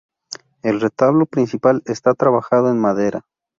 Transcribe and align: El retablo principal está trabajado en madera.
El 0.63 0.81
retablo 0.81 1.27
principal 1.27 1.83
está 1.85 2.15
trabajado 2.15 2.71
en 2.71 2.79
madera. 2.79 3.21